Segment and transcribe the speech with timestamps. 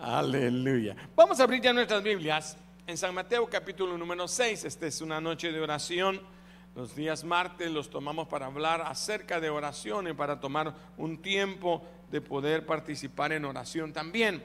[0.00, 0.94] Aleluya.
[1.16, 2.56] Vamos a abrir ya nuestras Biblias
[2.86, 4.64] en San Mateo capítulo número 6.
[4.64, 6.20] Esta es una noche de oración.
[6.76, 11.82] Los días martes los tomamos para hablar acerca de oración y para tomar un tiempo
[12.12, 14.40] de poder participar en oración también.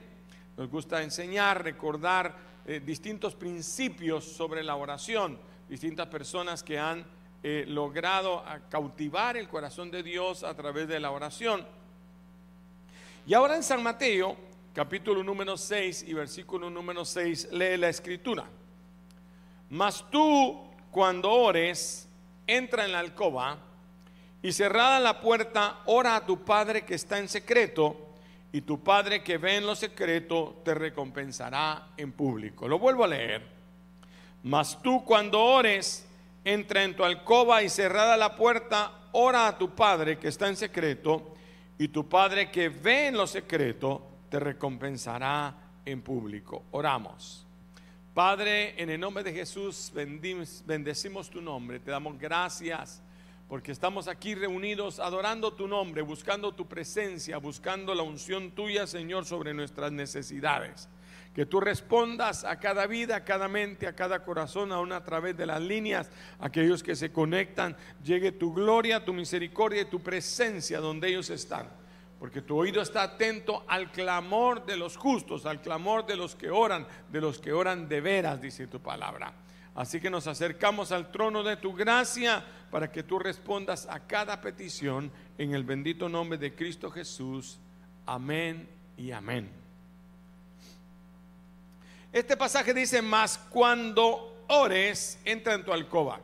[0.58, 2.36] Nos gusta enseñar, recordar
[2.66, 5.38] eh, distintos principios sobre la oración,
[5.70, 7.06] distintas personas que han
[7.44, 11.64] eh, logrado cautivar el corazón de Dios a través de la oración.
[13.28, 14.36] Y ahora en San Mateo,
[14.74, 18.46] capítulo número 6 y versículo número 6, lee la escritura.
[19.70, 22.10] Mas tú, cuando ores,
[22.48, 23.60] entra en la alcoba
[24.42, 27.96] y cerrada la puerta, ora a tu Padre que está en secreto,
[28.52, 32.68] y tu Padre que ve en lo secreto te recompensará en público.
[32.68, 33.44] Lo vuelvo a leer.
[34.42, 36.08] Mas tú cuando ores,
[36.44, 40.56] entra en tu alcoba y cerrada la puerta, ora a tu Padre que está en
[40.56, 41.36] secreto,
[41.78, 45.54] y tu Padre que ve en lo secreto te recompensará
[45.86, 46.64] en público.
[46.72, 47.46] Oramos.
[48.16, 53.04] Padre, en el nombre de Jesús bendecimos tu nombre, te damos gracias
[53.48, 59.26] porque estamos aquí reunidos adorando tu nombre, buscando tu presencia, buscando la unción tuya, Señor,
[59.26, 60.90] sobre nuestras necesidades
[61.36, 65.38] que tú respondas a cada vida, a cada mente, a cada corazón, aún a través
[65.38, 70.80] de las líneas, aquellos que se conectan, llegue tu gloria, tu misericordia y tu presencia
[70.80, 71.83] donde ellos están.
[72.20, 76.50] Porque tu oído está atento al clamor de los justos, al clamor de los que
[76.50, 79.34] oran, de los que oran de veras, dice tu palabra.
[79.76, 84.40] Así que nos acercamos al trono de tu gracia para que tú respondas a cada
[84.40, 87.60] petición en el bendito nombre de Cristo Jesús.
[88.06, 89.52] Amén y amén.
[92.12, 96.22] Este pasaje dice, más cuando ores, entra en tu alcoba.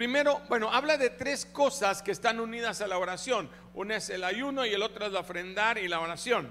[0.00, 3.50] Primero, bueno, habla de tres cosas que están unidas a la oración.
[3.74, 6.50] Una es el ayuno y el otro es la ofrendar y la oración.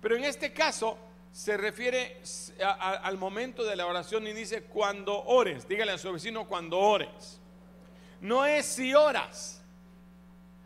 [0.00, 0.96] Pero en este caso
[1.30, 2.22] se refiere
[2.62, 5.68] al momento de la oración y dice cuando ores.
[5.68, 7.38] Dígale a su vecino cuando ores.
[8.22, 9.62] No es si oras.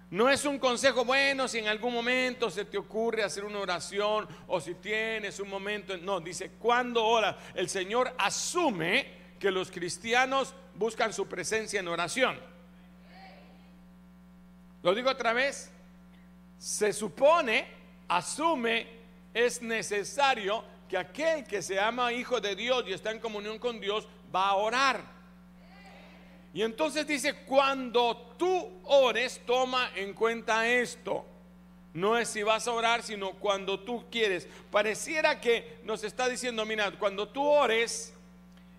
[0.09, 4.29] No es un consejo bueno si en algún momento se te ocurre hacer una oración
[4.47, 5.97] o si tienes un momento.
[5.97, 12.39] No, dice, cuando ora, el Señor asume que los cristianos buscan su presencia en oración.
[14.83, 15.71] Lo digo otra vez,
[16.59, 17.67] se supone,
[18.09, 18.87] asume,
[19.35, 23.81] es necesario que aquel que se ama hijo de Dios y está en comunión con
[23.81, 25.19] Dios va a orar.
[26.55, 31.27] Y entonces dice, cuando tú ores, toma en cuenta esto.
[31.93, 34.49] No es si vas a orar, sino cuando tú quieres.
[34.71, 38.15] Pareciera que nos está diciendo, mira, cuando tú ores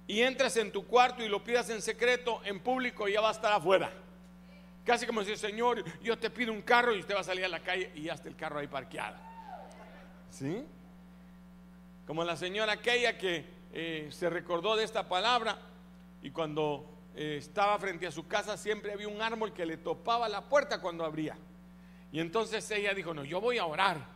[0.10, 3.32] y entras en tu cuarto y lo pidas en secreto, en público ya va a
[3.32, 3.92] estar afuera.
[4.84, 7.48] Casi como si, Señor, yo te pido un carro y usted va a salir a
[7.48, 9.18] la calle y ya está el carro ahí parqueado.
[10.32, 10.66] ¿Sí?
[12.08, 15.60] Como la señora aquella que eh, se recordó de esta palabra
[16.24, 20.28] y cuando eh, estaba frente a su casa, siempre había un árbol que le topaba
[20.28, 21.38] la puerta cuando abría.
[22.12, 24.08] Y entonces ella dijo, no, yo voy a orar.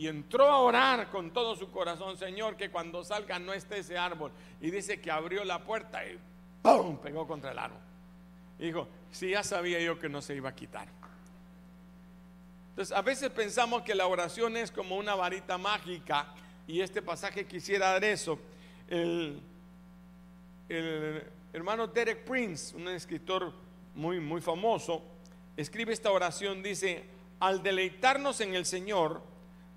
[0.00, 3.98] Y entró a orar con todo su corazón, Señor, que cuando salga no esté ese
[3.98, 4.32] árbol.
[4.58, 6.18] Y dice que abrió la puerta y
[6.62, 6.96] ¡pum!
[6.96, 7.82] pegó contra el árbol.
[8.58, 10.88] Dijo, sí, ya sabía yo que no se iba a quitar.
[12.70, 16.28] Entonces, a veces pensamos que la oración es como una varita mágica
[16.66, 18.38] y este pasaje quisiera dar eso.
[18.88, 19.38] El,
[20.70, 23.52] el hermano Derek Prince, un escritor
[23.94, 25.02] muy, muy famoso,
[25.58, 27.04] escribe esta oración, dice,
[27.38, 29.28] al deleitarnos en el Señor,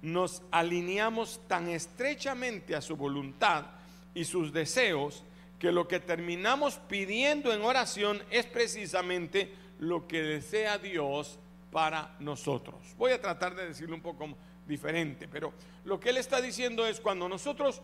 [0.03, 3.65] nos alineamos tan estrechamente a su voluntad
[4.13, 5.23] y sus deseos,
[5.57, 11.39] que lo que terminamos pidiendo en oración es precisamente lo que desea Dios
[11.71, 12.75] para nosotros.
[12.97, 14.27] Voy a tratar de decirlo un poco
[14.67, 15.53] diferente, pero
[15.85, 17.81] lo que él está diciendo es cuando nosotros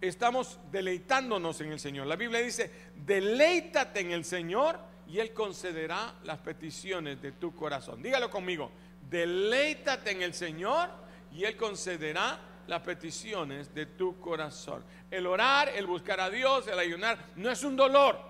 [0.00, 2.06] estamos deleitándonos en el Señor.
[2.06, 2.70] La Biblia dice,
[3.04, 8.02] deleítate en el Señor y Él concederá las peticiones de tu corazón.
[8.02, 8.70] Dígalo conmigo,
[9.10, 14.84] deleítate en el Señor y Él concederá las peticiones de tu corazón.
[15.10, 18.20] El orar, el buscar a Dios, el ayunar, no es un dolor.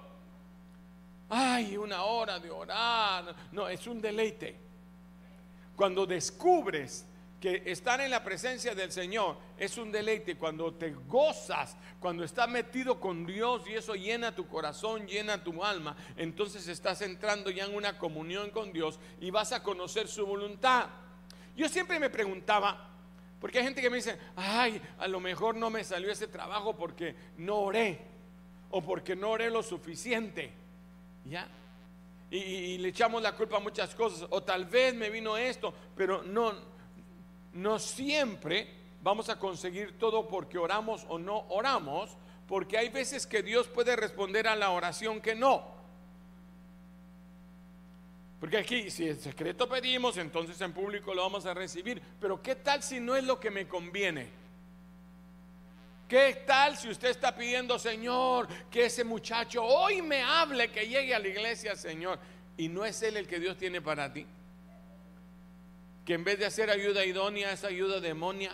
[1.29, 3.35] Ay, una hora de orar.
[3.53, 4.57] No, es un deleite.
[5.77, 7.05] Cuando descubres
[7.41, 12.49] que estar en la presencia del Señor es un deleite cuando te gozas, cuando estás
[12.49, 17.67] metido con Dios y eso llena tu corazón, llena tu alma, entonces estás entrando ya
[17.67, 20.89] en una comunión con Dios y vas a conocer su voluntad.
[21.57, 22.88] Yo siempre me preguntaba,
[23.41, 26.77] porque hay gente que me dice, ay, a lo mejor no me salió ese trabajo
[26.77, 28.01] porque no oré
[28.71, 30.53] o porque no oré lo suficiente.
[31.25, 31.49] ¿Ya?
[32.31, 35.73] Y, y le echamos la culpa a muchas cosas, o tal vez me vino esto,
[35.97, 36.79] pero no
[37.59, 38.69] no siempre
[39.03, 43.97] vamos a conseguir todo porque oramos o no oramos, porque hay veces que Dios puede
[43.97, 45.78] responder a la oración que no.
[48.41, 52.01] Porque aquí, si en secreto pedimos, entonces en público lo vamos a recibir.
[52.21, 54.29] Pero ¿qué tal si no es lo que me conviene?
[56.09, 61.15] ¿Qué tal si usted está pidiendo, Señor, que ese muchacho hoy me hable, que llegue
[61.15, 62.19] a la iglesia, Señor?
[62.57, 64.25] Y no es Él el que Dios tiene para ti.
[66.07, 68.53] Que en vez de hacer ayuda idónea, es ayuda demonia.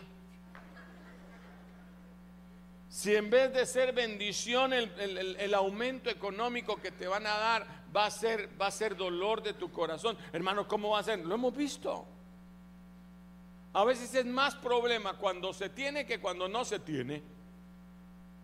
[2.88, 7.83] Si en vez de ser bendición el, el aumento económico que te van a dar
[7.94, 10.17] va a ser, va a ser dolor de tu corazón.
[10.32, 11.20] Hermano, ¿cómo va a ser?
[11.20, 12.06] Lo hemos visto.
[13.73, 17.23] A veces es más problema cuando se tiene que cuando no se tiene.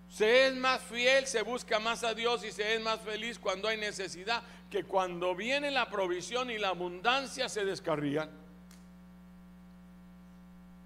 [0.09, 3.69] Se es más fiel, se busca más a Dios y se es más feliz cuando
[3.69, 8.29] hay necesidad que cuando viene la provisión y la abundancia se descarrían.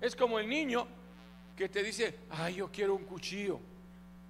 [0.00, 0.87] Es como el niño
[1.56, 3.61] que te dice, ay, yo quiero un cuchillo.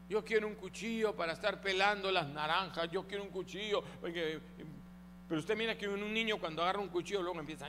[0.08, 2.90] Yo quiero un cuchillo para estar pelando las naranjas.
[2.90, 3.82] Yo quiero un cuchillo.
[4.02, 7.66] pero usted mira que un niño cuando agarra un cuchillo luego empieza.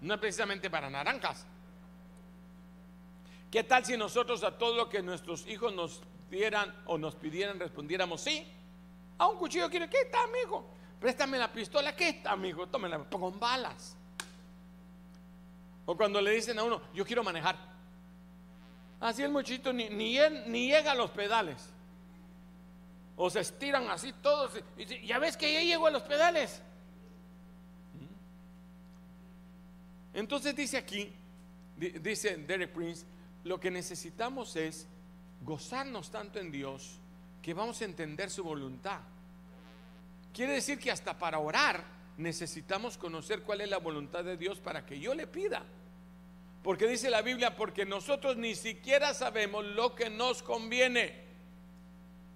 [0.00, 1.46] No es precisamente para naranjas.
[3.50, 7.60] ¿Qué tal si nosotros a todo lo que nuestros hijos nos dieran o nos pidieran
[7.60, 8.46] respondiéramos sí?
[9.18, 10.66] A un cuchillo quiere, ¿qué está, amigo?
[10.98, 12.66] Préstame la pistola, ¿qué está, amigo?
[12.66, 13.96] Tómela, pongo balas.
[15.84, 17.71] O cuando le dicen a uno, yo quiero manejar.
[19.02, 21.68] Así el muchito ni, ni, llega a los pedales.
[23.16, 24.52] O se estiran así todos.
[24.78, 26.62] Y ya ves que ya llego a los pedales.
[30.14, 31.12] Entonces dice aquí,
[31.76, 33.04] dice Derek Prince,
[33.42, 34.86] lo que necesitamos es
[35.40, 37.00] gozarnos tanto en Dios
[37.42, 39.00] que vamos a entender su voluntad.
[40.32, 41.82] Quiere decir que hasta para orar
[42.18, 45.64] necesitamos conocer cuál es la voluntad de Dios para que yo le pida.
[46.62, 51.22] Porque dice la Biblia, porque nosotros ni siquiera sabemos lo que nos conviene.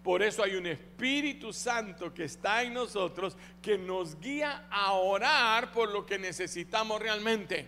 [0.02, 5.72] Por eso hay un Espíritu Santo que está en nosotros que nos guía a orar
[5.72, 7.66] por lo que necesitamos realmente.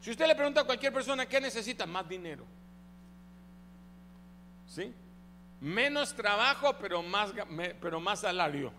[0.00, 2.44] Si usted le pregunta a cualquier persona qué necesita, más dinero.
[4.66, 4.92] ¿Sí?
[5.60, 7.32] Menos trabajo, pero más,
[7.80, 8.72] pero más salario.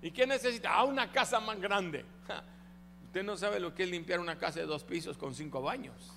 [0.00, 0.74] ¿Y qué necesita?
[0.74, 2.04] Ah, una casa más grande.
[3.14, 6.12] Usted no sabe lo que es limpiar una casa de dos pisos con cinco baños.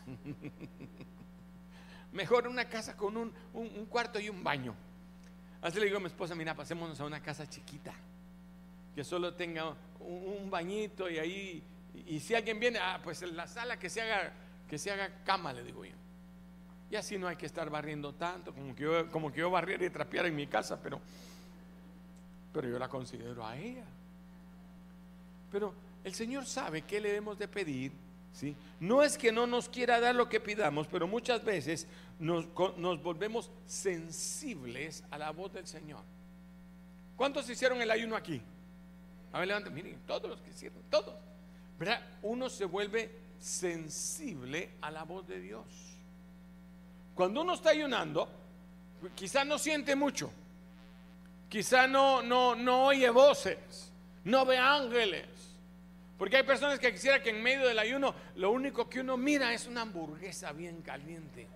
[2.11, 4.73] Mejor una casa con un, cuarto y un baño.
[5.61, 7.93] Así le digo a mi esposa, mira, pasémonos a una casa chiquita,
[8.95, 11.63] que solo tenga un, bañito y ahí,
[12.07, 14.33] y, si alguien viene, ah, pues en la sala que se haga,
[14.67, 15.93] que se haga cama, le digo yo.
[16.89, 19.85] Y así no hay que estar barriendo tanto, como que yo, como que yo barriera
[19.85, 20.99] y trapeara en mi casa, pero,
[22.51, 23.85] pero yo la considero a ella.
[25.51, 27.91] Pero el Señor sabe qué le debemos de pedir.
[28.33, 28.55] ¿sí?
[28.79, 31.87] No es que no nos quiera dar lo que pidamos, pero muchas veces
[32.19, 36.01] nos, volvemos sensibles a la voz del Señor.
[37.15, 38.41] ¿Cuántos hicieron el ayuno aquí?
[39.33, 41.15] A ver, levanten, miren, todos los que hicieron, todos.
[41.79, 42.01] ¿Verdad?
[42.21, 45.65] Uno se vuelve sensible a la voz de Dios.
[47.15, 48.29] Cuando uno está ayunando,
[49.15, 50.31] quizá no siente mucho,
[51.49, 53.91] quizá no, no, no oye voces,
[54.23, 55.25] no ve ángeles,
[56.17, 59.53] porque hay personas que quisiera que en medio del ayuno lo único que uno mira
[59.53, 61.47] es una hamburguesa bien caliente.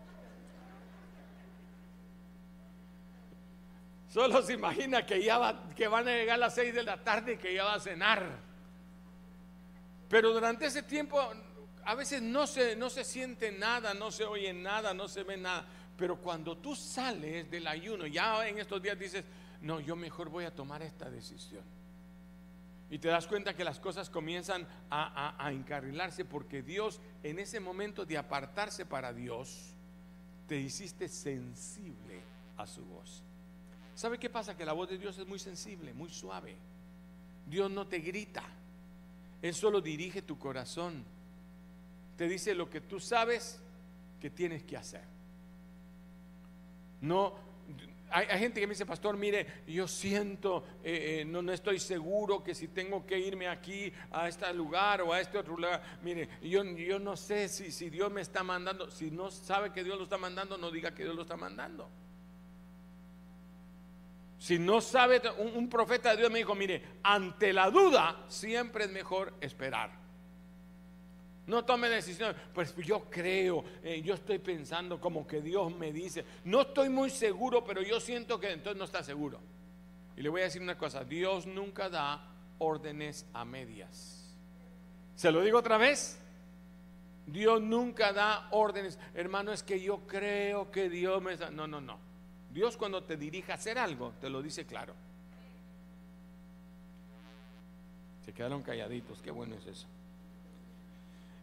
[4.07, 7.03] Solo se imagina que ya va, que van a llegar a las 6 de la
[7.03, 8.23] tarde y que ya va a cenar.
[10.09, 11.19] Pero durante ese tiempo
[11.85, 15.37] a veces no se, no se siente nada, no se oye nada, no se ve
[15.37, 15.65] nada.
[15.97, 19.23] Pero cuando tú sales del ayuno, ya en estos días dices,
[19.61, 21.63] no, yo mejor voy a tomar esta decisión.
[22.91, 28.05] Y te das cuenta que las cosas comienzan a, encarrilarse porque Dios, en ese momento
[28.05, 29.73] de apartarse para Dios,
[30.45, 32.19] te hiciste sensible
[32.57, 33.23] a su voz.
[33.95, 34.57] ¿Sabe qué pasa?
[34.57, 36.57] Que la voz de Dios es muy sensible, muy suave.
[37.47, 38.43] Dios no te grita.
[39.41, 41.05] Él solo dirige tu corazón.
[42.17, 43.61] Te dice lo que tú sabes
[44.19, 45.05] que tienes que hacer.
[46.99, 47.35] No,
[48.11, 52.43] hay, gente que me dice, pastor, mire, yo siento, eh, eh, no, no estoy seguro
[52.43, 56.27] que si tengo que irme aquí a este lugar o a este otro lugar, mire,
[56.41, 59.97] yo, yo no sé si, si Dios me está mandando, si no sabe que Dios
[59.97, 61.89] lo está mandando, no diga que Dios lo está mandando.
[64.37, 68.85] Si no sabe, un, un profeta de Dios me dijo, mire, ante la duda siempre
[68.85, 70.00] es mejor esperar.
[71.51, 72.37] No tome decisiones.
[72.53, 76.23] Pues yo creo, eh, yo estoy pensando como que Dios me dice.
[76.45, 79.37] No estoy muy seguro, pero yo siento que entonces no está seguro.
[80.15, 82.25] Y le voy a decir una cosa, Dios nunca da
[82.59, 84.33] órdenes a medias.
[85.17, 86.21] Se lo digo otra vez.
[87.27, 88.97] Dios nunca da órdenes.
[89.13, 91.35] Hermano, es que yo creo que Dios me...
[91.51, 91.99] No, no, no.
[92.49, 94.93] Dios cuando te dirige a hacer algo, te lo dice claro.
[98.23, 99.87] Se quedaron calladitos, qué bueno es eso.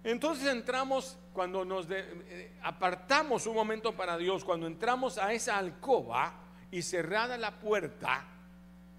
[0.04, 6.34] Entonces entramos, cuando nos eh, apartamos un momento para Dios, cuando entramos a esa alcoba
[6.70, 8.24] y cerrada la puerta,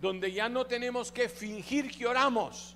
[0.01, 2.75] donde ya no tenemos que fingir que oramos.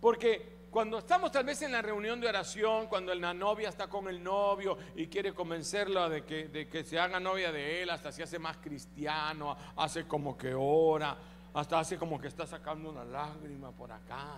[0.00, 4.08] Porque cuando estamos tal vez en la reunión de oración, cuando la novia está con
[4.08, 8.12] el novio y quiere convencerlo de que, de que se haga novia de él, hasta
[8.12, 11.16] se hace más cristiano, hace como que ora,
[11.52, 14.36] hasta hace como que está sacando una lágrima por acá.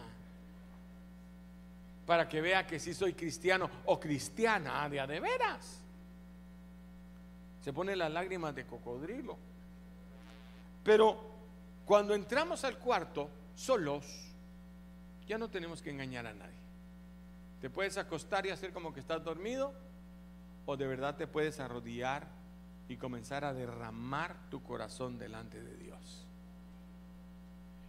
[2.06, 5.80] Para que vea que sí soy cristiano o cristiana de a de veras.
[7.62, 9.36] Se pone las lágrimas de cocodrilo.
[10.82, 11.18] Pero
[11.84, 14.04] cuando entramos al cuarto solos,
[15.26, 16.62] ya no tenemos que engañar a nadie.
[17.60, 19.72] Te puedes acostar y hacer como que estás dormido
[20.66, 22.26] o de verdad te puedes arrodillar
[22.88, 26.26] y comenzar a derramar tu corazón delante de Dios.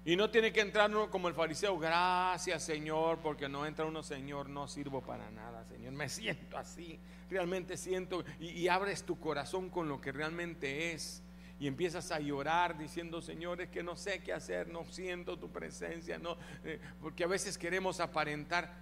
[0.05, 4.03] Y no tiene que entrar uno como el fariseo, gracias Señor, porque no entra uno,
[4.03, 9.69] Señor, no sirvo para nada, Señor, me siento así, realmente siento, y, abres tu corazón
[9.69, 11.23] con lo que realmente es,
[11.57, 15.49] y empiezas a llorar diciendo, Señor, es que no sé qué hacer, no siento tu
[15.49, 18.73] presencia, no, eh, porque a veces queremos aparentar,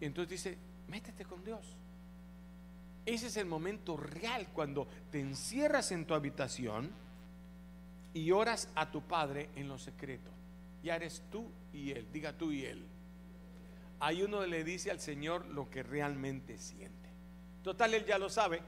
[0.00, 1.76] y entonces dice, métete con Dios.
[3.06, 6.90] Ese es el momento real cuando te encierras en tu habitación
[8.14, 10.30] y oras a tu Padre en lo secreto.
[10.82, 12.08] Ya eres tú y Él.
[12.12, 12.86] Diga tú y Él.
[14.00, 17.10] Hay uno que le dice al Señor lo que realmente siente.
[17.62, 18.62] Total, Él ya lo sabe.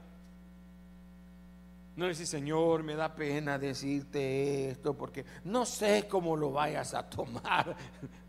[1.95, 7.09] No dice, Señor, me da pena decirte esto porque no sé cómo lo vayas a
[7.09, 7.75] tomar.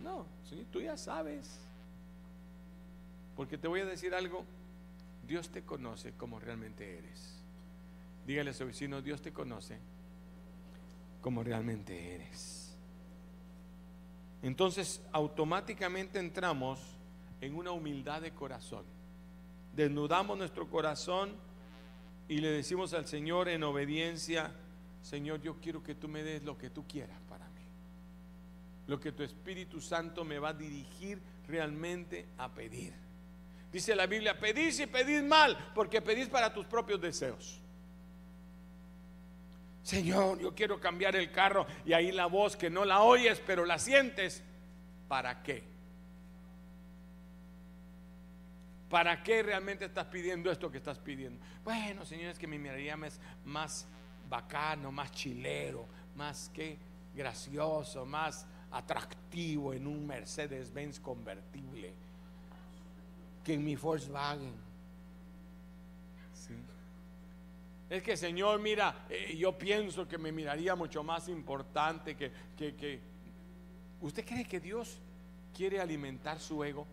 [0.00, 1.60] No, sí, tú ya sabes.
[3.36, 4.44] Porque te voy a decir algo,
[5.26, 7.42] Dios te conoce como realmente eres.
[8.24, 9.78] Dígale a su vecino, Dios te conoce
[11.20, 12.67] como realmente eres.
[14.42, 16.80] Entonces automáticamente entramos
[17.40, 18.84] en una humildad de corazón.
[19.74, 21.34] Desnudamos nuestro corazón
[22.28, 24.52] y le decimos al Señor en obediencia,
[25.02, 27.62] Señor, yo quiero que tú me des lo que tú quieras para mí.
[28.86, 32.94] Lo que tu Espíritu Santo me va a dirigir realmente a pedir.
[33.72, 37.60] Dice la Biblia, pedís y pedís mal, porque pedís para tus propios deseos.
[39.88, 43.64] Señor, yo quiero cambiar el carro y ahí la voz que no la oyes, pero
[43.64, 44.42] la sientes.
[45.08, 45.62] ¿Para qué?
[48.90, 51.42] ¿Para qué realmente estás pidiendo esto que estás pidiendo?
[51.64, 53.86] Bueno, Señor, es que me miraría más, más
[54.28, 56.76] bacano, más chilero, más que
[57.14, 61.94] gracioso, más atractivo en un Mercedes-Benz convertible
[63.42, 64.52] que en mi Volkswagen.
[67.90, 72.74] Es que Señor, mira, eh, yo pienso que me miraría mucho más importante que, que,
[72.74, 73.00] que...
[74.00, 75.00] ¿Usted cree que Dios
[75.54, 76.86] quiere alimentar su ego?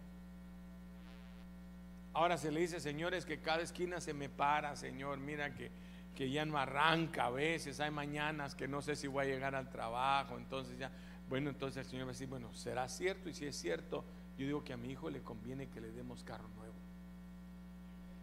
[2.13, 5.69] Ahora se le dice, señores, que cada esquina se me para, Señor, mira que,
[6.15, 9.53] que ya no arranca a veces, hay mañanas que no sé si voy a llegar
[9.53, 10.89] al trabajo, entonces ya,
[11.27, 14.05] bueno, entonces el Señor va a decir, bueno, será cierto y si es cierto,
[14.37, 16.73] yo digo que a mi hijo le conviene que le demos carro nuevo.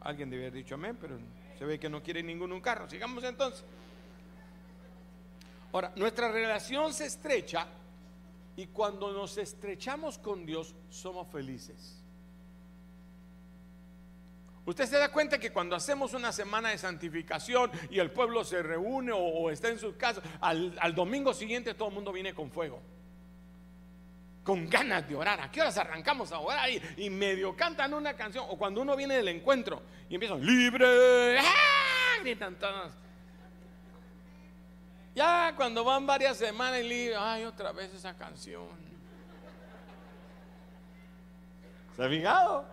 [0.00, 1.18] Alguien debe haber dicho amén, pero
[1.62, 2.90] se ve que no quiere ninguno un carro.
[2.90, 3.62] Sigamos entonces.
[5.72, 7.68] Ahora, nuestra relación se estrecha
[8.56, 12.02] y cuando nos estrechamos con Dios somos felices.
[14.66, 18.60] Usted se da cuenta que cuando hacemos una semana de santificación y el pueblo se
[18.60, 22.50] reúne o, está en sus casas, al, al domingo siguiente todo el mundo viene con
[22.50, 22.82] fuego
[24.42, 25.40] con ganas de orar.
[25.40, 26.68] ¿A qué horas arrancamos a orar?
[26.70, 28.44] Y, y medio cantan una canción.
[28.48, 32.20] O cuando uno viene del encuentro y empiezan, libre, ¡Ah!
[32.22, 32.92] gritan todos.
[35.14, 38.68] Ya cuando van varias semanas y libre, ay, otra vez esa canción.
[41.94, 42.64] ¿Se ha fijado?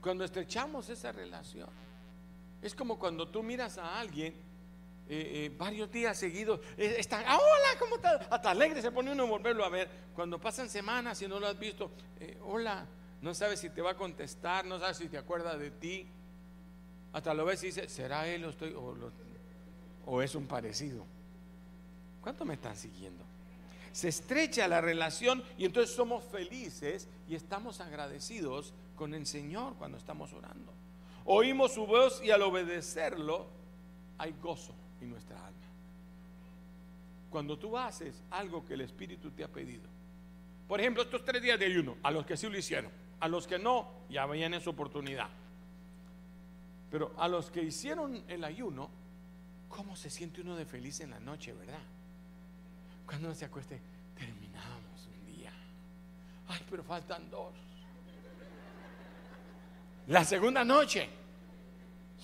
[0.00, 1.68] Cuando estrechamos esa relación,
[2.62, 4.34] es como cuando tú miras a alguien
[5.08, 8.26] eh, eh, varios días seguidos, eh, están, ah, hola, ¿cómo estás?
[8.30, 9.88] Hasta alegre se pone uno a volverlo a ver.
[10.14, 11.90] Cuando pasan semanas y no lo has visto,
[12.42, 12.86] hola,
[13.20, 16.08] no sabes si te va a contestar, no sabes si te acuerda de ti.
[17.12, 18.74] Hasta lo ves y dice, ¿será él o, estoy,
[20.06, 21.04] o es un parecido?
[22.22, 23.24] ¿Cuánto me están siguiendo?
[23.92, 29.98] Se estrecha la relación y entonces somos felices y estamos agradecidos con el Señor cuando
[29.98, 30.72] estamos orando.
[31.26, 33.46] Oímos su voz y al obedecerlo
[34.16, 34.74] hay gozo
[35.10, 35.66] nuestra alma.
[37.30, 39.88] Cuando tú haces algo que el Espíritu te ha pedido,
[40.68, 42.90] por ejemplo, estos tres días de ayuno, a los que sí lo hicieron,
[43.20, 45.28] a los que no, ya vayan en su oportunidad.
[46.90, 48.90] Pero a los que hicieron el ayuno,
[49.68, 51.82] ¿cómo se siente uno de feliz en la noche, verdad?
[53.06, 53.80] Cuando uno se acueste,
[54.14, 55.52] terminamos un día.
[56.48, 57.54] Ay, pero faltan dos.
[60.08, 61.08] La segunda noche,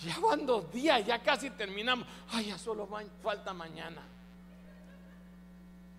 [0.02, 2.07] ya van dos días, ya casi terminamos.
[2.31, 2.88] Ay, ya solo
[3.23, 4.02] falta mañana.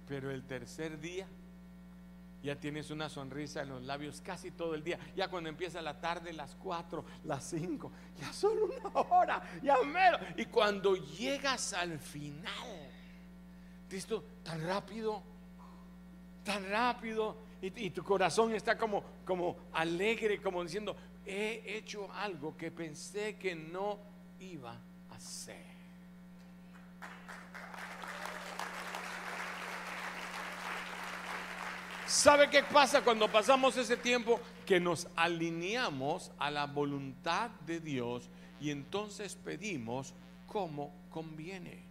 [0.08, 1.27] Pero el tercer día,
[2.41, 4.98] ya tienes una sonrisa en los labios casi todo el día.
[5.15, 10.18] Ya cuando empieza la tarde, las cuatro, las cinco, ya solo una hora, ya mero.
[10.38, 12.89] Y cuando llegas al final,
[13.89, 15.22] Cristo, tan rápido,
[16.44, 20.96] tan rápido, y, y, tu corazón está como, como alegre, como diciendo,
[21.29, 24.00] he hecho algo que pensé que no
[24.39, 25.63] iba a hacer.
[32.07, 34.39] ¿Sabe qué pasa cuando pasamos ese tiempo?
[34.65, 38.27] Que nos alineamos a la voluntad de Dios
[38.59, 40.15] y entonces pedimos
[40.48, 41.83] como conviene.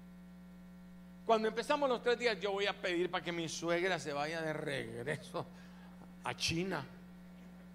[1.25, 4.43] Cuando empezamos los tres días, yo voy a pedir para que mi suegra se vaya
[4.43, 5.47] de regreso
[6.25, 6.85] a China.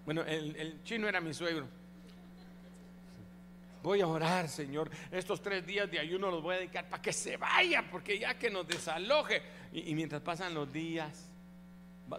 [0.04, 1.66] Bueno, el, chino era mi suegro.
[3.82, 4.90] Voy a orar, Señor.
[5.10, 8.38] Estos tres días de ayuno los voy a dedicar para que se vaya, porque ya
[8.38, 9.42] que nos desaloje.
[9.72, 11.30] Y, mientras pasan los días,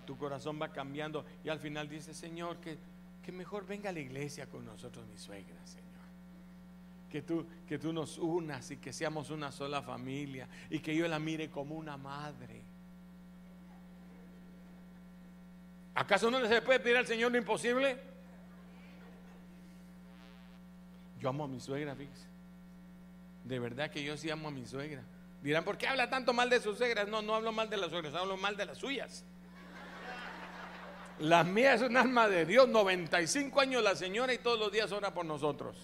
[0.06, 1.25] tu corazón va cambiando.
[1.44, 2.77] Y al final dice, Señor, que,
[3.24, 5.86] que mejor venga a la iglesia con nosotros, mi suegra, Señor.
[7.10, 10.48] Que tú, que tú nos unas y que seamos una sola familia.
[10.70, 12.65] Y que yo la mire como una madre
[15.96, 17.98] ¿Acaso no se puede pedir al Señor lo imposible?
[21.22, 22.28] Yo amo a mi suegra, fíjese.
[23.46, 25.02] De verdad que yo sí amo a mi suegra.
[25.42, 27.08] Dirán, ¿por qué habla tanto mal de sus suegras?
[27.08, 29.24] No, no hablo mal de las suegras, hablo mal de las suyas.
[31.20, 34.92] La mía es un alma de Dios, 95 años la señora y todos los días
[34.92, 35.78] ora por nosotros.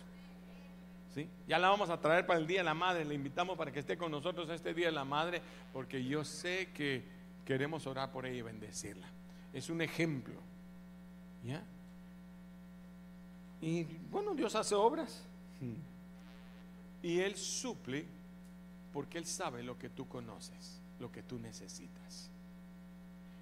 [1.16, 1.30] ¿Sí?
[1.48, 3.80] Ya la vamos a traer para el Día de la Madre, le invitamos para que
[3.80, 7.06] esté con nosotros este Día de la Madre, porque yo sé que
[7.46, 9.08] queremos orar por ella y bendecirla
[9.54, 10.36] es un ejemplo.
[11.44, 11.64] ¿Ya?
[13.62, 15.24] Y bueno, Dios hace obras.
[17.04, 18.06] Y Él suple
[18.92, 22.30] porque Él sabe lo que tú conoces, lo que tú necesitas.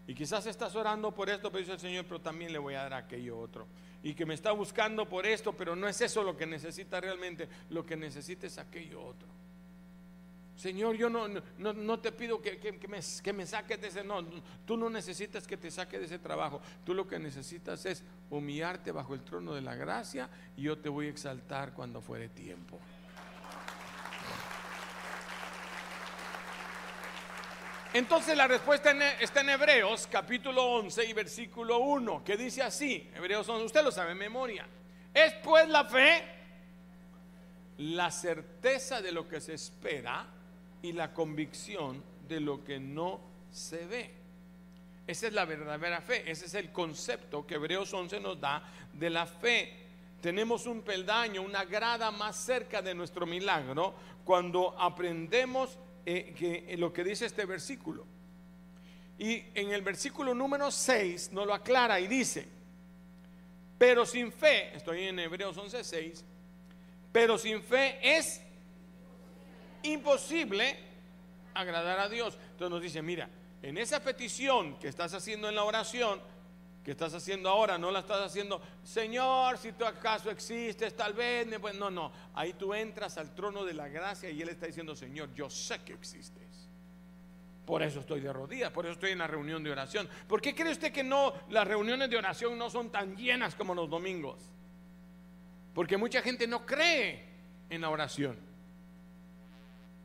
[0.07, 2.83] Y quizás estás orando por esto, pero dice el Señor, pero también le voy a
[2.83, 3.67] dar aquello otro.
[4.01, 7.47] Y que me está buscando por esto, pero no es eso lo que necesita realmente,
[7.69, 9.27] lo que necesita es aquello otro.
[10.59, 11.25] Señor, yo no,
[11.57, 14.21] no, te pido que, me, que, me, saques de ese, no,
[14.65, 18.91] tú no necesitas que te saque de ese trabajo, tú lo que necesitas es humillarte
[18.91, 22.77] bajo el trono de la gracia y yo te voy a exaltar cuando fuere tiempo.
[27.93, 28.91] Entonces la respuesta
[29.21, 33.93] está en Hebreos capítulo 11 y versículo 1, que dice así, Hebreos 11, usted lo
[33.93, 34.67] sabe en memoria,
[35.13, 36.21] es pues la fe,
[37.77, 40.35] la certeza de lo que se espera
[40.81, 43.19] y la convicción de lo que no
[43.51, 44.11] se ve.
[45.07, 48.63] Esa es la verdadera fe, ese es el concepto que Hebreos 11 nos da
[48.93, 49.73] de la fe.
[50.21, 56.93] Tenemos un peldaño, una grada más cerca de nuestro milagro cuando aprendemos eh, que, lo
[56.93, 58.05] que dice este versículo.
[59.17, 62.47] Y en el versículo número 6 nos lo aclara y dice,
[63.77, 66.25] pero sin fe, estoy en Hebreos 11, 6,
[67.11, 68.41] pero sin fe es
[69.83, 70.77] imposible
[71.53, 72.37] agradar a Dios.
[72.51, 73.29] Entonces nos dice, mira,
[73.61, 76.19] en esa petición que estás haciendo en la oración,
[76.83, 81.47] que estás haciendo ahora, no la estás haciendo, Señor, si tú acaso existes, tal vez,
[81.77, 85.33] no, no, ahí tú entras al trono de la gracia y Él está diciendo, Señor,
[85.33, 86.69] yo sé que existes.
[87.65, 90.09] Por eso estoy de rodillas, por eso estoy en la reunión de oración.
[90.27, 93.75] ¿Por qué cree usted que no, las reuniones de oración no son tan llenas como
[93.75, 94.39] los domingos?
[95.75, 97.25] Porque mucha gente no cree
[97.69, 98.48] en la oración.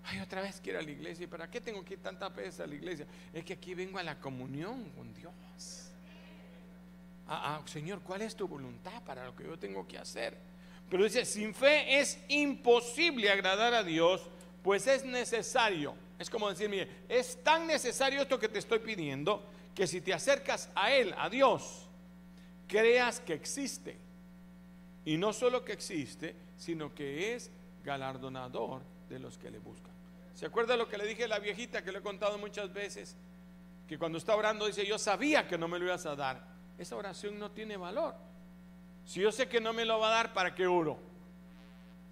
[0.06, 1.24] Ay, otra vez quiero a la iglesia.
[1.24, 3.06] ¿Y para qué tengo que ir tanta vez a la iglesia?
[3.32, 5.32] Es que aquí vengo a la comunión con Dios.
[7.26, 10.36] Ah, ah, Señor, ¿cuál es tu voluntad para lo que yo tengo que hacer?
[10.90, 14.28] Pero dice, sin fe es imposible agradar a Dios,
[14.62, 15.94] pues es necesario.
[16.18, 19.42] Es como decir, mire, es tan necesario esto que te estoy pidiendo,
[19.74, 21.88] que si te acercas a Él, a Dios,
[22.68, 23.96] creas que existe.
[25.06, 27.50] Y no solo que existe, sino que es
[27.84, 29.93] galardonador de los que le buscan.
[30.34, 33.16] ¿Se acuerda lo que le dije a la viejita que le he contado muchas veces?
[33.88, 36.44] Que cuando está orando dice, yo sabía que no me lo ibas a dar.
[36.76, 38.14] Esa oración no tiene valor.
[39.06, 40.98] Si yo sé que no me lo va a dar, ¿para qué oro?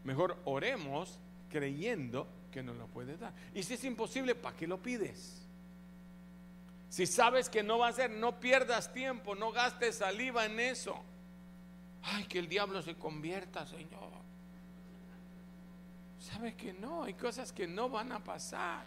[0.04, 1.18] Mejor oremos
[1.50, 3.32] creyendo que no lo puede dar.
[3.54, 5.42] Y si es imposible, ¿para qué lo pides?
[6.88, 11.02] Si sabes que no va a ser, no pierdas tiempo, no gastes saliva en eso.
[12.02, 14.12] Ay, que el diablo se convierta, Señor.
[16.22, 18.84] Sabes que no, hay cosas que no van a pasar.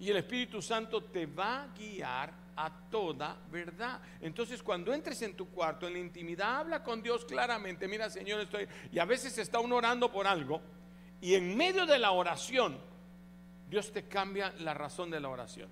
[0.00, 4.00] Y el Espíritu Santo te va a guiar a toda verdad.
[4.20, 7.86] Entonces, cuando entres en tu cuarto, en la intimidad, habla con Dios claramente.
[7.86, 8.66] Mira, Señor, estoy.
[8.90, 10.60] Y a veces está uno orando por algo.
[11.20, 12.76] Y en medio de la oración,
[13.70, 15.70] Dios te cambia la razón de la oración.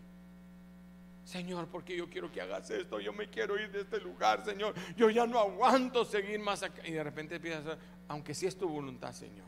[1.25, 4.75] Señor, porque yo quiero que hagas esto, yo me quiero ir de este lugar, Señor,
[4.97, 6.87] yo ya no aguanto seguir más acá.
[6.87, 7.79] Y de repente empiezas
[8.09, 9.47] aunque si es tu voluntad, Señor.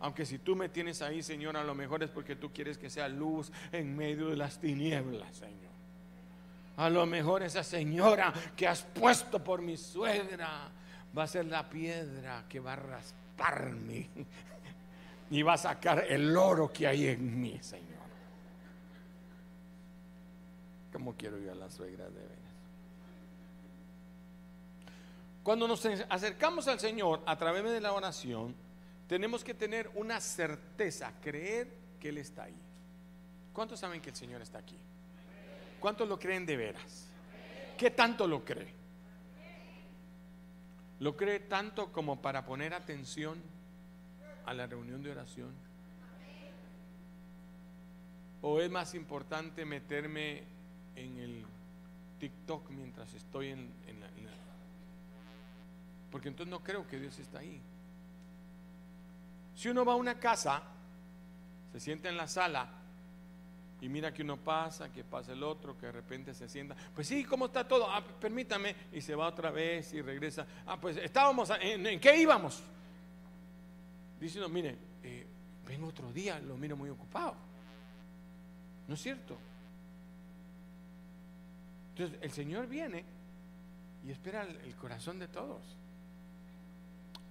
[0.00, 2.88] Aunque si tú me tienes ahí, Señor, a lo mejor es porque tú quieres que
[2.88, 5.70] sea luz en medio de las tinieblas, Señor.
[6.78, 10.70] A lo mejor esa señora que has puesto por mi suegra
[11.16, 14.08] va a ser la piedra que va a rasparme
[15.30, 17.99] y va a sacar el oro que hay en mí, Señor.
[20.92, 22.38] ¿Cómo quiero yo a la suegra de veras?
[25.42, 28.54] Cuando nos acercamos al Señor a través de la oración,
[29.06, 32.56] tenemos que tener una certeza, creer que Él está ahí.
[33.52, 34.76] ¿Cuántos saben que el Señor está aquí?
[35.80, 37.06] ¿Cuántos lo creen de veras?
[37.76, 38.74] ¿Qué tanto lo cree?
[41.00, 43.42] ¿Lo cree tanto como para poner atención
[44.44, 45.54] a la reunión de oración?
[48.42, 50.44] ¿O es más importante meterme
[50.96, 51.44] en el
[52.18, 54.06] TikTok mientras estoy en, la,
[56.10, 57.60] Porque entonces no creo que Dios está ahí.
[59.54, 60.62] Si uno va a una casa,
[61.72, 62.68] se sienta en la sala
[63.80, 67.06] y mira que uno pasa, que pasa el otro, que de repente se sienta, pues
[67.06, 67.90] sí, ¿cómo está todo?
[67.90, 70.46] Ah, permítame, y se va otra vez y regresa.
[70.66, 72.62] Ah, pues estábamos, ¿en, qué íbamos?
[74.20, 75.26] Diciendo, mire, eh,
[75.66, 77.34] ven otro día, lo miro muy ocupado.
[78.86, 79.38] ¿No es cierto?
[81.90, 83.04] Entonces el Señor viene
[84.04, 85.62] y espera el, corazón de todos.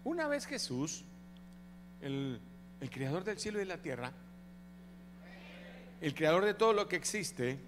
[0.03, 1.03] Una vez Jesús,
[2.01, 2.39] el,
[2.79, 4.11] el creador del cielo y de la tierra,
[6.01, 7.59] el creador de todo lo que existe,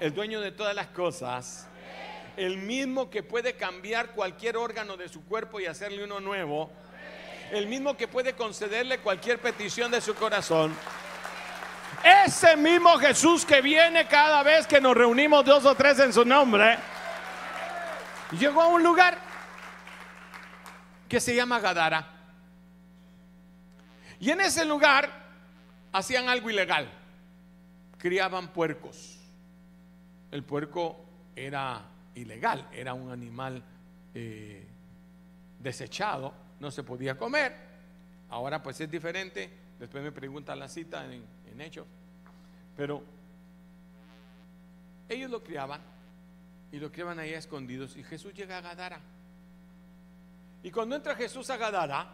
[0.00, 1.68] el dueño de todas las cosas,
[2.36, 6.70] el mismo que puede cambiar cualquier órgano de su cuerpo y hacerle uno nuevo,
[7.50, 10.74] el mismo que puede concederle cualquier petición de su corazón.
[12.04, 16.24] Ese mismo Jesús que viene cada vez que nos reunimos dos o tres en su
[16.24, 16.76] nombre,
[18.38, 19.18] llegó a un lugar
[21.08, 22.08] que se llama Gadara.
[24.18, 25.10] Y en ese lugar
[25.92, 26.88] hacían algo ilegal.
[27.98, 29.18] Criaban puercos.
[30.30, 31.04] El puerco
[31.36, 31.82] era
[32.14, 33.62] ilegal, era un animal
[34.14, 34.66] eh,
[35.58, 37.54] desechado, no se podía comer.
[38.30, 39.50] Ahora pues es diferente.
[39.78, 41.86] Después me preguntan la cita en, en hechos.
[42.76, 43.02] Pero
[45.08, 45.80] ellos lo criaban
[46.72, 49.00] y lo criaban ahí escondidos y Jesús llega a Gadara.
[50.62, 52.12] Y cuando entra Jesús a Gadara,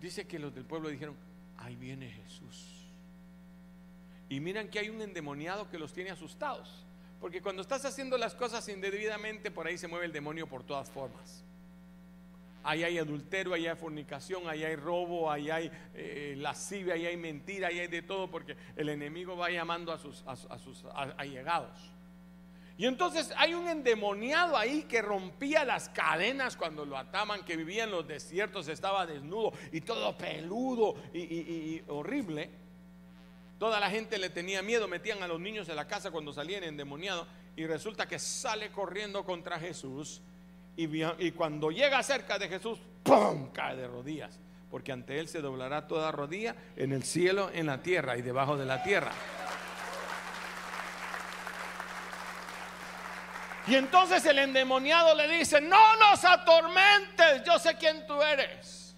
[0.00, 1.16] dice que los del pueblo dijeron,
[1.58, 2.88] ahí viene Jesús.
[4.28, 6.84] Y miran que hay un endemoniado que los tiene asustados.
[7.20, 10.90] Porque cuando estás haciendo las cosas indebidamente, por ahí se mueve el demonio por todas
[10.90, 11.44] formas.
[12.64, 17.16] Ahí hay adulterio, ahí hay fornicación, ahí hay robo, ahí hay eh, lascivia, ahí hay
[17.16, 20.84] mentira, ahí hay de todo, porque el enemigo va llamando a sus, a, sus
[21.16, 21.90] allegados.
[22.78, 27.84] Y entonces hay un endemoniado ahí que rompía las cadenas cuando lo ataban, que vivía
[27.84, 32.50] en los desiertos, estaba desnudo y todo peludo y, y horrible.
[33.58, 36.64] Toda la gente le tenía miedo, metían a los niños en la casa cuando salían
[36.64, 40.22] endemoniados y resulta que sale corriendo contra Jesús
[40.76, 43.50] y, cuando llega cerca de Jesús, ¡pum!
[43.52, 44.38] cae de rodillas.
[44.70, 48.56] Porque ante él se doblará toda rodilla en el cielo, en la tierra y debajo
[48.56, 49.12] de la tierra.
[53.66, 58.96] Y entonces el endemoniado le dice, no nos atormentes, yo sé quién tú eres.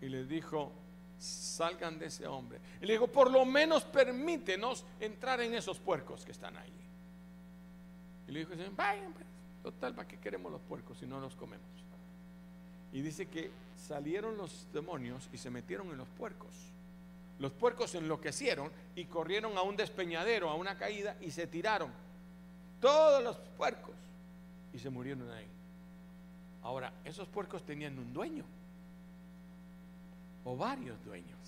[0.00, 0.72] Y le dijo,
[1.18, 2.60] salgan de ese hombre.
[2.80, 6.88] Y le dijo, por lo menos permítenos entrar en esos puercos que están ahí.
[8.26, 9.31] Y le dijo, vayan, pues".
[9.62, 11.66] Total, ¿para qué queremos los puercos si no los comemos?
[12.92, 16.50] Y dice que salieron los demonios y se metieron en los puercos.
[17.38, 21.90] Los puercos enloquecieron y corrieron a un despeñadero, a una caída y se tiraron.
[22.80, 23.94] Todos los puercos.
[24.74, 25.46] Y se murieron ahí.
[26.62, 28.44] Ahora, esos puercos tenían un dueño.
[30.44, 31.38] O varios dueños.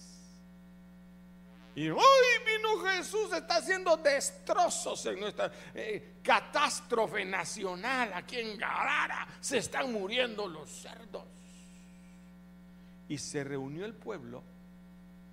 [1.77, 1.99] Y hoy
[2.47, 8.13] vino Jesús, está haciendo destrozos en nuestra eh, catástrofe nacional.
[8.15, 11.25] Aquí en Garara se están muriendo los cerdos.
[13.09, 14.43] Y se reunió el pueblo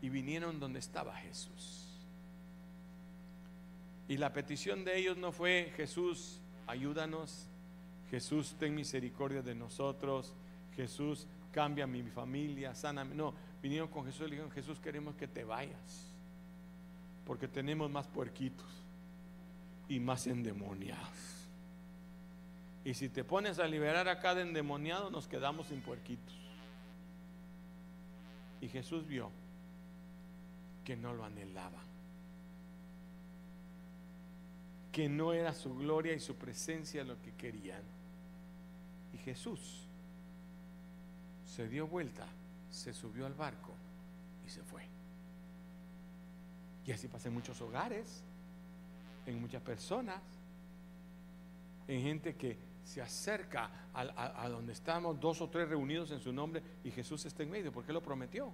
[0.01, 1.87] y vinieron donde estaba Jesús.
[4.07, 7.47] Y la petición de ellos no fue, Jesús, ayúdanos,
[8.09, 10.33] Jesús, ten misericordia de nosotros,
[10.75, 13.05] Jesús, cambia mi familia, sana.
[13.05, 16.10] No, vinieron con Jesús y le dijeron, Jesús, queremos que te vayas,
[17.25, 18.67] porque tenemos más puerquitos
[19.87, 21.41] y más endemoniados.
[22.83, 26.35] Y si te pones a liberar a cada endemoniado, nos quedamos sin puerquitos.
[28.59, 29.29] Y Jesús vio
[30.83, 31.79] que no lo anhelaba,
[34.91, 37.83] que no era su gloria y su presencia lo que querían.
[39.13, 39.87] Y Jesús
[41.45, 42.25] se dio vuelta,
[42.69, 43.73] se subió al barco
[44.45, 44.90] y se fue.
[46.91, 48.21] Y así pasa en muchos hogares,
[49.25, 50.21] en muchas personas,
[51.87, 56.61] en gente que se acerca a, donde estamos dos o tres reunidos en su nombre
[56.83, 58.51] y Jesús está en medio, porque lo prometió.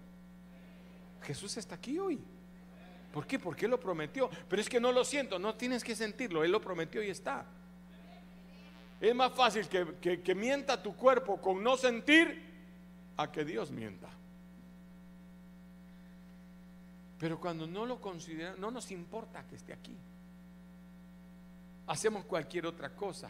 [1.24, 2.20] Jesús está aquí hoy.
[3.12, 3.40] ¿Por qué?
[3.40, 4.30] Porque lo prometió.
[4.48, 7.44] Pero es que no lo siento, no tienes que sentirlo, Él lo prometió y está.
[9.02, 12.40] Es más fácil que, que mienta tu cuerpo con no sentir
[13.18, 14.10] a que Dios mienta.
[17.20, 19.96] Pero cuando no lo consideramos, no nos importa que esté aquí.
[21.88, 23.30] Hacemos cualquier otra cosa.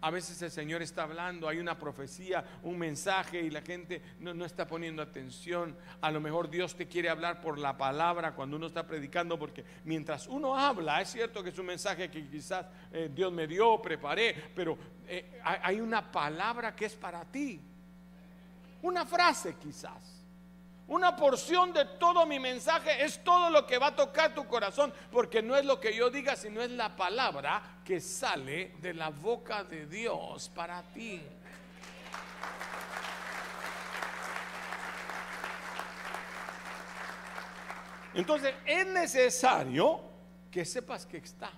[0.00, 4.44] A veces el Señor está hablando, hay una profecía, un mensaje y la gente no,
[4.44, 5.74] está poniendo atención.
[6.02, 9.64] A lo mejor Dios te quiere hablar por la palabra cuando uno está predicando, porque
[9.84, 13.80] mientras uno habla, es cierto que es un mensaje que quizás eh, Dios me dio,
[13.80, 14.76] preparé, pero
[15.08, 17.58] eh, hay una palabra que es para ti.
[18.82, 20.13] Una frase quizás.
[20.86, 24.92] Una porción de todo mi mensaje es todo lo que va a tocar tu corazón,
[25.10, 29.08] porque no es lo que yo diga, sino es la palabra que sale de la
[29.08, 31.22] boca de Dios para ti.
[38.12, 40.00] Entonces es necesario
[40.50, 41.50] que sepas que está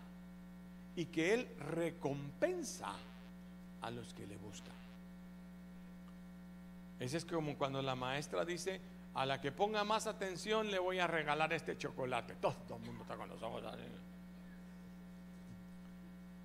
[0.95, 2.93] y que Él recompensa
[3.83, 4.73] a los que le buscan.
[6.99, 8.81] Ese es como cuando la maestra dice,
[9.17, 12.35] a la que ponga más atención le voy a regalar este chocolate.
[12.35, 13.81] Todo, el mundo está con los ojos así.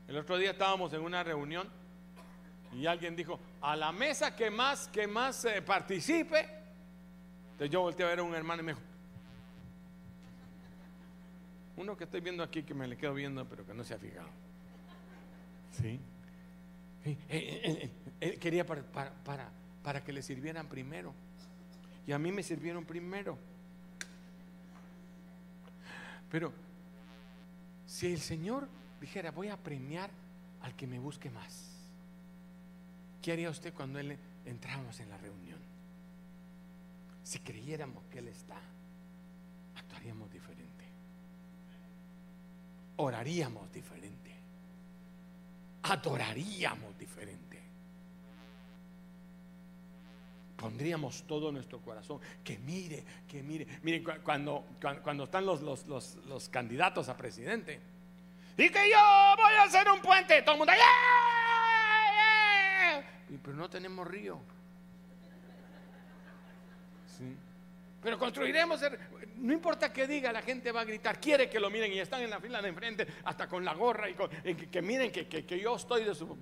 [0.07, 1.67] El otro día estábamos en una reunión
[2.71, 6.47] y alguien dijo, a la mesa que más, que más eh, participe.
[7.51, 8.83] Entonces yo volteé a ver a un hermano y me dijo,
[11.75, 13.97] uno que estoy viendo aquí que me le quedo viendo pero que no se ha
[13.97, 14.29] fijado.
[15.73, 15.99] ¿Sí?
[17.27, 18.81] Él, quería para,
[19.25, 19.51] para,
[19.83, 21.13] para que le sirvieran primero.
[22.07, 23.37] Y a mí me sirvieron primero.
[26.29, 26.51] Pero
[27.85, 28.67] si el Señor
[28.99, 30.09] dijera, voy a premiar
[30.61, 31.69] al que me busque más,
[33.21, 35.59] ¿qué haría usted cuando Él entramos en la reunión?
[37.23, 38.57] Si creyéramos que Él está,
[39.75, 40.85] actuaríamos diferente.
[42.97, 44.31] Oraríamos diferente.
[45.83, 47.50] Adoraríamos diferente
[50.61, 52.19] pondríamos todo nuestro corazón.
[52.43, 53.65] Que mire, que mire.
[53.81, 54.63] Mire, cuando,
[55.01, 57.81] cuando, están los, los, los, candidatos a presidente.
[58.55, 60.39] Y que yo voy a hacer un puente.
[60.43, 60.73] Todo el mundo.
[63.43, 64.39] Pero no tenemos río.
[68.03, 68.81] Pero construiremos.
[69.37, 71.19] No importa qué diga, la gente va a gritar.
[71.19, 74.07] Quiere que lo miren y están en la fila de enfrente, hasta con la gorra
[74.07, 74.13] y,
[74.53, 76.37] que, miren que, que yo estoy de su.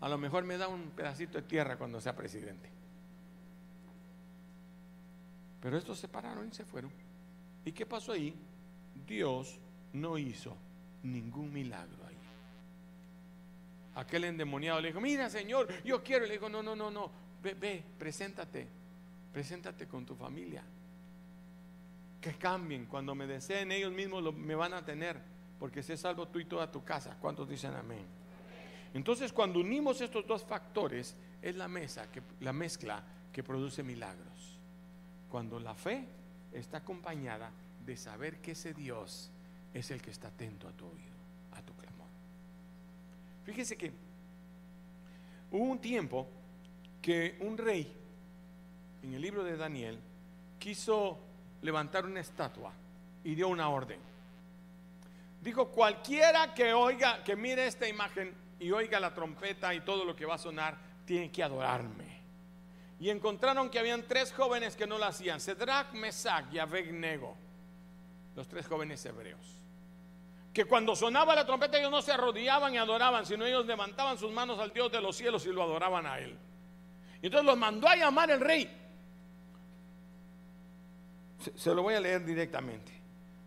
[0.00, 2.77] A lo mejor me da un pedacito de tierra cuando sea presidente.
[5.60, 6.92] Pero estos se pararon y se fueron.
[7.64, 8.34] ¿Y qué pasó ahí?
[9.06, 9.58] Dios
[9.92, 10.56] no hizo
[11.02, 12.16] ningún milagro ahí.
[13.96, 16.24] Aquel endemoniado le dijo, mira Señor, yo quiero.
[16.24, 17.10] Y le dijo, no, no, no, no,
[17.42, 18.68] ve, ve, preséntate,
[19.32, 20.62] preséntate con tu familia.
[22.20, 25.20] Que cambien, cuando me deseen ellos mismos me van a tener,
[25.58, 27.16] porque se salvo tú y toda tu casa.
[27.20, 28.06] ¿Cuántos dicen amén?
[28.94, 32.06] Entonces cuando unimos estos dos factores, es la mesa,
[32.40, 34.37] la mezcla que produce milagros
[35.28, 36.04] cuando la fe
[36.52, 37.50] está acompañada
[37.84, 39.30] de saber que ese Dios
[39.74, 41.16] es el que está atento a tu oído,
[41.52, 42.08] a tu clamor.
[43.44, 43.92] Fíjese que
[45.50, 46.28] hubo un tiempo
[47.00, 47.94] que un rey,
[49.02, 49.98] en el libro de Daniel,
[50.58, 51.18] quiso
[51.62, 52.72] levantar una estatua
[53.24, 54.00] y dio una orden.
[55.40, 60.16] Dijo, cualquiera que oiga, que mire esta imagen y oiga la trompeta y todo lo
[60.16, 62.07] que va a sonar, tiene que adorarme
[63.00, 67.36] y encontraron que habían tres jóvenes que no lo hacían, Cedrac, Mesac y Abednego,
[68.34, 69.40] los tres jóvenes hebreos.
[70.52, 74.32] Que cuando sonaba la trompeta ellos no se arrodillaban y adoraban, sino ellos levantaban sus
[74.32, 76.36] manos al Dios de los cielos y lo adoraban a él.
[77.22, 78.68] Y entonces los mandó a llamar el rey.
[81.54, 82.90] Se, lo voy a leer directamente.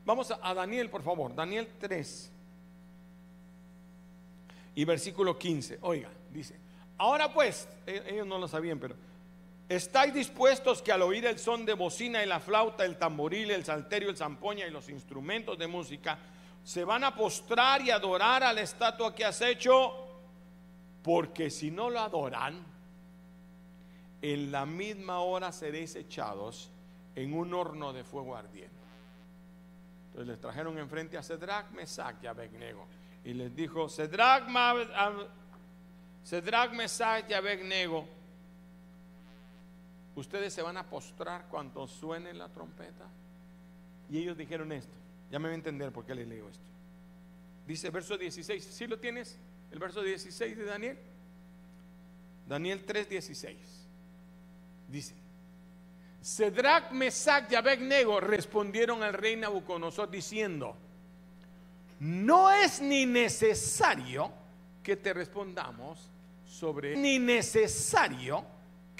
[0.06, 1.36] Vamos a, a Daniel, por favor.
[1.36, 2.32] Daniel 3.
[4.76, 6.56] Y versículo 15, oiga, dice,
[6.98, 8.96] ahora pues, e- ellos no lo sabían, pero
[9.76, 13.64] ¿estáis dispuestos que al oír el son de bocina y la flauta, el tamboril, el
[13.64, 16.20] salterio, el zampoña y los instrumentos de música,
[16.64, 19.94] se van a postrar y adorar a la estatua que has hecho?
[21.02, 22.66] Porque si no lo adoran,
[24.22, 26.70] en la misma hora seréis echados
[27.16, 28.76] en un horno de fuego ardiente.
[30.08, 32.86] Entonces les trajeron enfrente a Cedrac, Mesac y Abednego.
[33.24, 34.48] Y les dijo, Cedrac,
[36.72, 38.06] Mesac y Abednego,
[40.16, 43.06] ustedes se van a postrar cuando suene la trompeta.
[44.10, 44.94] Y ellos dijeron esto.
[45.32, 46.64] Ya me voy a entender por qué les leo esto.
[47.66, 49.38] Dice verso 16, ¿sí lo tienes?
[49.72, 50.98] El verso 16 de Daniel.
[52.48, 53.56] Daniel 3:16.
[54.90, 55.16] Dice,
[56.22, 60.76] Cedrac, Mesac y Abednego respondieron al rey Nabucodonosor diciendo,
[62.02, 64.32] no es ni necesario
[64.84, 66.10] que te respondamos
[66.46, 68.44] sobre ni necesario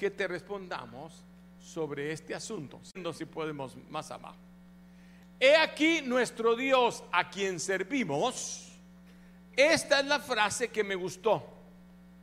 [0.02, 1.22] que te respondamos
[1.60, 2.80] sobre este asunto.
[2.82, 4.34] Siendo si podemos más abajo.
[5.38, 8.72] He aquí nuestro Dios a quien servimos.
[9.54, 11.44] Esta es la frase que me gustó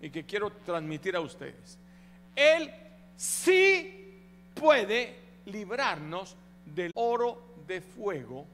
[0.01, 1.77] y que quiero transmitir a ustedes.
[2.35, 2.69] Él
[3.15, 5.15] sí puede
[5.45, 8.45] librarnos del oro de fuego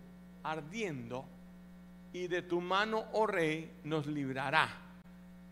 [0.43, 1.25] ardiendo
[2.13, 4.69] y de tu mano, oh rey, nos librará.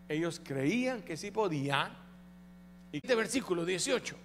[0.08, 2.03] Ellos creían que sí podía.
[2.94, 4.16] Y este versículo 18.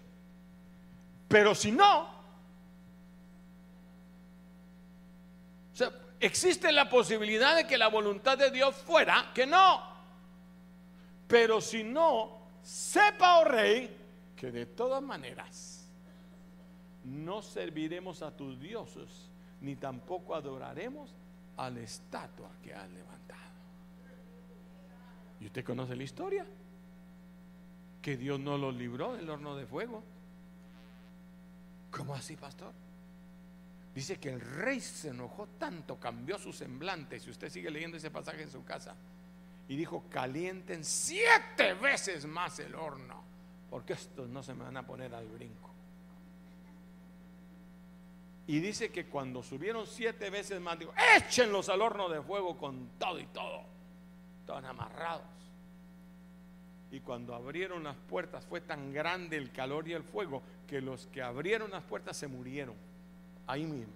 [1.28, 2.08] Pero si no, o
[5.74, 9.82] sea, existe la posibilidad de que la voluntad de Dios fuera que no.
[11.28, 13.90] Pero si no, sepa, oh rey,
[14.36, 15.90] que de todas maneras
[17.06, 21.10] no serviremos a tus dioses, ni tampoco adoraremos
[21.58, 23.50] a la estatua que has levantado.
[25.40, 26.46] ¿Y usted conoce la historia?
[28.02, 30.04] Que Dios no los libró del horno de fuego.
[31.92, 32.72] ¿Cómo así, pastor?
[33.94, 37.20] Dice que el rey se enojó tanto, cambió su semblante.
[37.20, 38.96] Si usted sigue leyendo ese pasaje en su casa,
[39.68, 43.22] y dijo: Calienten siete veces más el horno,
[43.70, 45.70] porque estos no se me van a poner al brinco.
[48.48, 52.92] Y dice que cuando subieron siete veces más, dijo: Échenlos al horno de fuego con
[52.98, 53.64] todo y todo.
[54.42, 55.28] Estaban amarrados.
[56.92, 61.06] Y cuando abrieron las puertas fue tan grande el calor y el fuego que los
[61.08, 62.76] que abrieron las puertas se murieron
[63.46, 63.94] ahí mismo.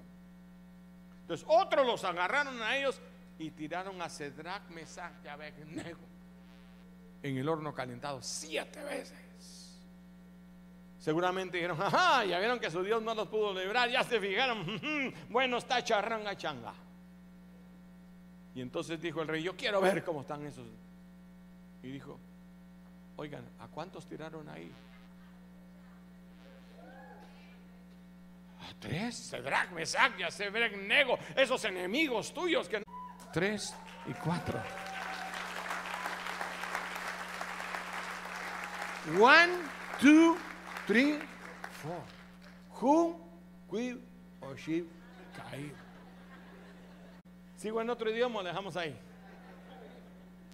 [1.21, 2.99] Entonces otros los agarraron a ellos
[3.39, 5.99] y tiraron a Cedrac, Mesach y Abednego
[7.23, 9.17] en el horno calentado siete veces.
[10.99, 14.61] Seguramente dijeron, ajá, ya vieron que su Dios no los pudo librar, ya se fijaron,
[14.61, 16.73] "Ujú, bueno, está charranga changa.
[18.55, 20.65] Y entonces dijo el rey, yo quiero ver cómo están esos.
[21.81, 22.17] Y dijo,
[23.15, 24.71] oigan, ¿a cuántos tiraron ahí?
[28.61, 32.83] A tres, Cedrac, Mesac y Abednego, esos enemigos tuyos que
[33.31, 34.61] tres y cuatro.
[39.19, 39.51] One,
[39.99, 40.37] two,
[40.87, 41.19] three,
[41.81, 42.01] four.
[42.79, 43.19] Who
[43.69, 43.99] will
[44.41, 44.85] or she
[45.35, 45.73] caer.
[47.57, 48.95] Sigo en otro idioma, dejamos ahí.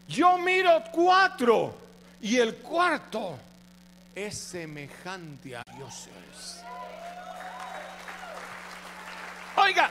[0.08, 1.88] Yo miro cuatro
[2.22, 3.38] y el cuarto
[4.14, 6.64] es semejante a dioses.
[9.56, 9.90] Oiga,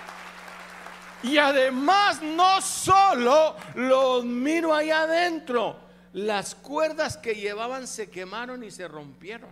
[1.22, 5.78] y además no solo los miro ahí adentro,
[6.12, 9.50] las cuerdas que llevaban se quemaron y se rompieron.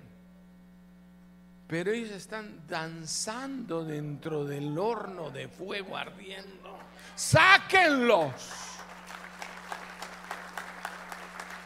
[1.67, 6.79] Pero ellos están danzando dentro del horno de fuego ardiendo.
[7.17, 8.65] Sáquenlos.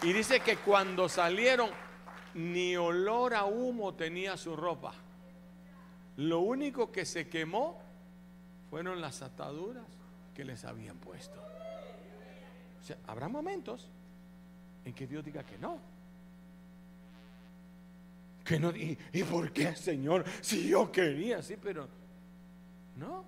[0.03, 1.71] Y dice que cuando salieron,
[2.35, 4.95] ni olor a humo tenía su ropa.
[6.17, 7.79] Lo único que se quemó
[8.71, 9.85] fueron las ataduras
[10.35, 11.39] que les habían puesto.
[12.81, 13.89] O sea, habrá momentos
[14.85, 15.79] en que Dios diga que no.
[18.45, 20.25] Que no y, ¿y por qué, Señor?
[20.41, 21.87] Si yo quería, sí, pero
[22.97, 23.25] no,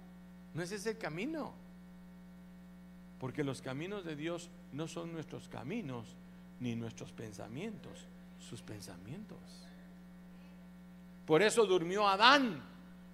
[0.54, 1.52] no es ese el camino.
[3.20, 6.16] Porque los caminos de Dios no son nuestros caminos
[6.62, 8.06] ni nuestros pensamientos,
[8.38, 9.38] sus pensamientos.
[11.26, 12.62] Por eso durmió Adán.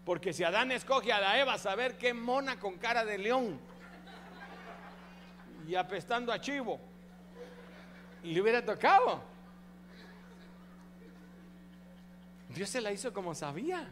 [0.04, 3.58] Porque si Adán escoge a la Eva, saber qué mona con cara de león
[5.66, 6.78] y apestando a chivo,
[8.22, 9.22] le hubiera tocado.
[12.54, 13.86] Dios se la hizo como sabía.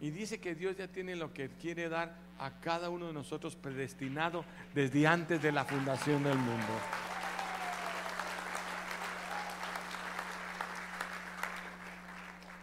[0.00, 3.56] Y dice que Dios ya tiene lo que quiere dar a cada uno de nosotros
[3.56, 4.44] predestinado
[4.74, 7.11] desde antes de la fundación del mundo.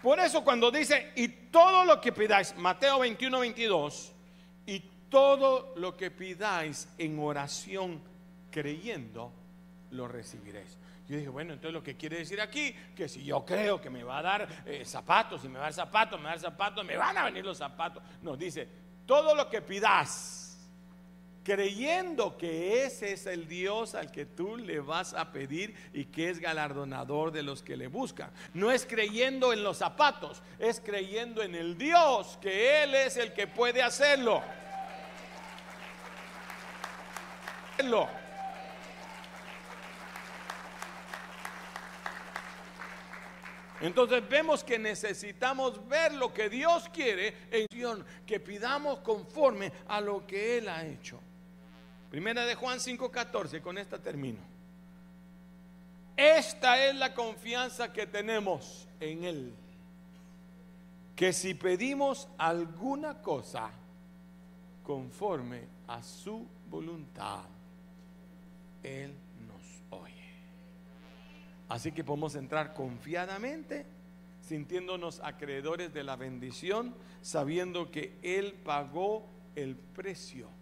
[0.01, 4.13] Por eso cuando dice, y todo lo que pidáis, Mateo 21, 22,
[4.65, 4.79] y
[5.09, 8.01] todo lo que pidáis en oración
[8.51, 9.31] creyendo,
[9.91, 10.77] lo recibiréis.
[11.07, 14.03] Yo dije, bueno, entonces lo que quiere decir aquí, que si yo creo que me
[14.03, 16.41] va a dar eh, zapatos, y me va a dar zapatos, me va a dar
[16.41, 18.03] zapatos, me van a venir los zapatos.
[18.21, 18.67] Nos dice,
[19.07, 20.48] todo lo que pidas,
[21.43, 26.29] creyendo que ese es el Dios al que tú le vas a pedir y que
[26.29, 28.31] es galardonador de los que le buscan.
[28.53, 33.33] No es creyendo en los zapatos, es creyendo en el Dios, que Él es el
[33.33, 34.43] que puede hacerlo.
[43.81, 50.27] Entonces vemos que necesitamos ver lo que Dios quiere en que pidamos conforme a lo
[50.27, 51.21] que Él ha hecho.
[52.09, 54.39] Primera de Juan 5:14, con esta termino.
[56.17, 59.53] Esta es la confianza que tenemos en Él.
[61.15, 63.69] Que si pedimos alguna cosa
[64.83, 67.43] conforme a su voluntad,
[68.81, 69.13] Él
[69.47, 70.33] nos oye.
[71.69, 73.85] Así que podemos entrar confiadamente,
[74.41, 80.58] sintiéndonos acreedores de la bendición, sabiendo que Él pagó el precio